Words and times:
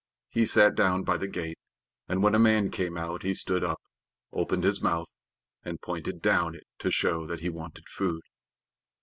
He 0.29 0.47
sat 0.47 0.73
down 0.73 1.03
by 1.03 1.17
the 1.17 1.27
gate, 1.27 1.59
and 2.07 2.23
when 2.23 2.33
a 2.33 2.39
man 2.39 2.71
came 2.71 2.97
out 2.97 3.21
he 3.21 3.35
stood 3.35 3.63
up, 3.63 3.79
opened 4.33 4.63
his 4.63 4.81
mouth, 4.81 5.13
and 5.63 5.79
pointed 5.79 6.23
down 6.23 6.55
it 6.55 6.65
to 6.79 6.89
show 6.89 7.27
that 7.27 7.41
he 7.41 7.49
wanted 7.49 7.87
food. 7.87 8.23